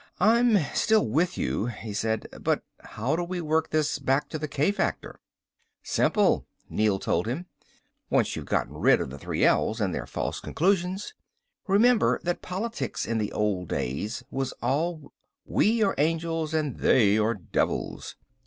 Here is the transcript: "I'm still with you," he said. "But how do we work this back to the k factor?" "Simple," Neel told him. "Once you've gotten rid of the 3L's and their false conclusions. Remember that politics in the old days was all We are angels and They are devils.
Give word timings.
"I'm 0.19 0.57
still 0.73 1.07
with 1.07 1.37
you," 1.37 1.67
he 1.67 1.93
said. 1.93 2.25
"But 2.41 2.63
how 2.79 3.15
do 3.15 3.23
we 3.23 3.39
work 3.39 3.69
this 3.69 3.99
back 3.99 4.29
to 4.29 4.39
the 4.39 4.47
k 4.47 4.71
factor?" 4.71 5.19
"Simple," 5.83 6.47
Neel 6.67 6.97
told 6.97 7.27
him. 7.27 7.45
"Once 8.09 8.35
you've 8.35 8.47
gotten 8.47 8.73
rid 8.77 8.99
of 8.99 9.11
the 9.11 9.19
3L's 9.19 9.79
and 9.79 9.93
their 9.93 10.07
false 10.07 10.39
conclusions. 10.39 11.13
Remember 11.67 12.19
that 12.23 12.41
politics 12.41 13.05
in 13.05 13.19
the 13.19 13.31
old 13.31 13.67
days 13.67 14.23
was 14.31 14.53
all 14.53 15.13
We 15.45 15.83
are 15.83 15.93
angels 15.99 16.55
and 16.55 16.77
They 16.77 17.19
are 17.19 17.35
devils. 17.35 18.15